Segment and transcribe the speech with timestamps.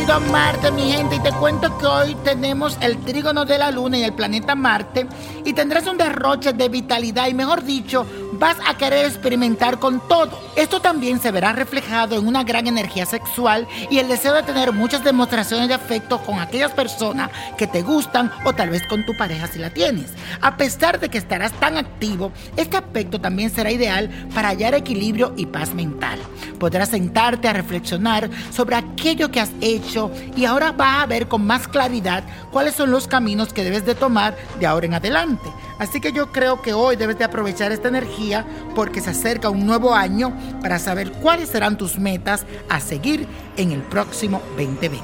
[0.00, 3.98] Querido Marte, mi gente, y te cuento que hoy tenemos el trígono de la Luna
[3.98, 5.06] y el planeta Marte
[5.44, 8.06] y tendrás un derroche de vitalidad y mejor dicho,
[8.40, 10.30] vas a querer experimentar con todo.
[10.56, 14.72] Esto también se verá reflejado en una gran energía sexual y el deseo de tener
[14.72, 19.14] muchas demostraciones de afecto con aquellas personas que te gustan o tal vez con tu
[19.16, 20.14] pareja si la tienes.
[20.40, 25.34] A pesar de que estarás tan activo, este aspecto también será ideal para hallar equilibrio
[25.36, 26.18] y paz mental.
[26.58, 31.46] Podrás sentarte a reflexionar sobre aquello que has hecho y ahora vas a ver con
[31.46, 35.50] más claridad cuáles son los caminos que debes de tomar de ahora en adelante.
[35.80, 38.44] Así que yo creo que hoy debes de aprovechar esta energía
[38.74, 43.26] porque se acerca un nuevo año para saber cuáles serán tus metas a seguir
[43.56, 45.00] en el próximo 2020.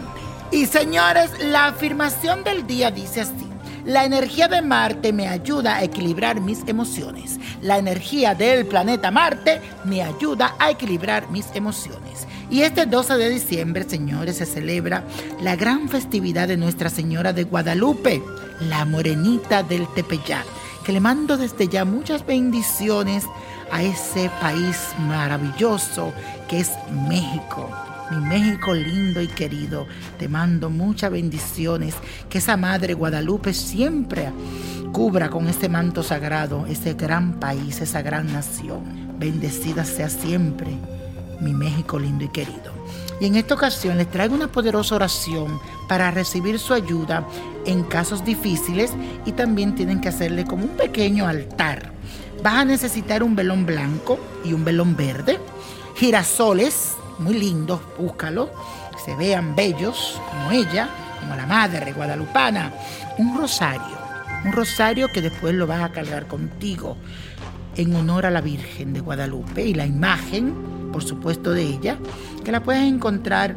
[0.52, 3.46] Y señores, la afirmación del día dice así.
[3.86, 7.40] La energía de Marte me ayuda a equilibrar mis emociones.
[7.62, 12.26] La energía del planeta Marte me ayuda a equilibrar mis emociones.
[12.50, 15.04] Y este 12 de diciembre, señores, se celebra
[15.40, 18.22] la gran festividad de Nuestra Señora de Guadalupe,
[18.60, 20.55] la morenita del Tepeyac
[20.86, 23.24] que le mando desde ya muchas bendiciones
[23.72, 26.12] a ese país maravilloso
[26.46, 26.70] que es
[27.08, 27.68] México.
[28.12, 31.96] Mi México lindo y querido, te mando muchas bendiciones,
[32.28, 34.30] que esa Madre Guadalupe siempre
[34.92, 39.18] cubra con este manto sagrado ese gran país, esa gran nación.
[39.18, 40.68] Bendecida sea siempre
[41.40, 42.72] mi México lindo y querido.
[43.20, 47.26] Y en esta ocasión les traigo una poderosa oración para recibir su ayuda
[47.64, 48.92] en casos difíciles
[49.24, 51.92] y también tienen que hacerle como un pequeño altar.
[52.42, 55.38] Vas a necesitar un velón blanco y un velón verde,
[55.96, 58.50] girasoles, muy lindos, búscalo,
[59.04, 60.88] se vean bellos como ella,
[61.20, 62.72] como la madre guadalupana,
[63.18, 63.96] un rosario,
[64.44, 66.96] un rosario que después lo vas a cargar contigo
[67.76, 71.98] en honor a la Virgen de Guadalupe y la imagen, por supuesto, de ella,
[72.42, 73.54] que la puedes encontrar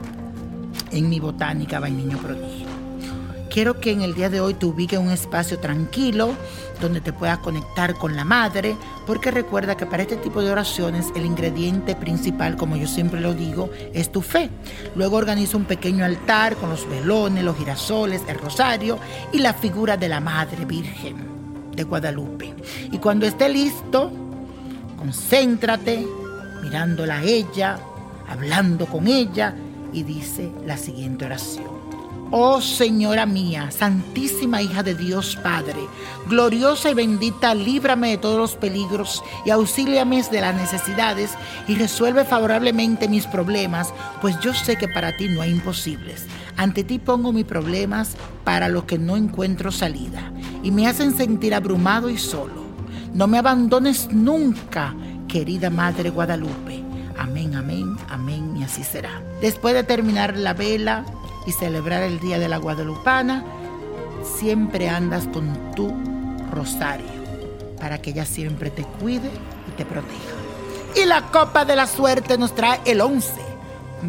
[0.92, 2.68] en mi botánica Vainiño Prodigio.
[3.50, 6.34] Quiero que en el día de hoy te ubiques un espacio tranquilo
[6.82, 8.76] donde te puedas conectar con la madre,
[9.08, 13.34] porque recuerda que para este tipo de oraciones el ingrediente principal, como yo siempre lo
[13.34, 14.50] digo, es tu fe.
[14.96, 19.00] Luego organiza un pequeño altar con los velones, los girasoles, el rosario
[19.32, 21.16] y la figura de la Madre Virgen
[21.74, 22.54] de Guadalupe.
[22.92, 24.12] Y cuando esté listo,
[24.98, 26.19] concéntrate
[26.62, 27.80] mirándola a ella,
[28.28, 29.56] hablando con ella
[29.94, 31.80] y dice la siguiente oración.
[32.32, 35.80] Oh Señora mía, Santísima hija de Dios Padre,
[36.28, 41.32] gloriosa y bendita, líbrame de todos los peligros y auxíliame de las necesidades
[41.68, 43.92] y resuelve favorablemente mis problemas,
[44.22, 46.28] pues yo sé que para ti no hay imposibles.
[46.56, 50.32] Ante ti pongo mis problemas para los que no encuentro salida
[50.62, 52.70] y me hacen sentir abrumado y solo.
[53.12, 54.94] No me abandones nunca,
[55.30, 56.84] querida Madre Guadalupe.
[57.18, 59.22] Amén, amén, amén, y así será.
[59.40, 61.06] Después de terminar la vela
[61.46, 63.46] y celebrar el Día de la Guadalupana,
[64.24, 65.94] siempre andas con tu
[66.52, 67.20] rosario
[67.80, 69.30] para que ella siempre te cuide
[69.68, 70.36] y te proteja.
[70.96, 73.32] Y la copa de la suerte nos trae el 11,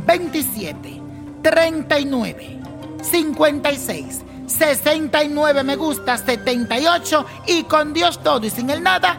[0.07, 1.01] 27,
[1.43, 2.59] 39,
[3.03, 9.19] 56, 69 me gusta, 78 y con Dios todo y sin el nada